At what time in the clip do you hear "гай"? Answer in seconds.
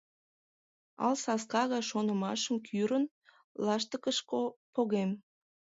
1.71-1.83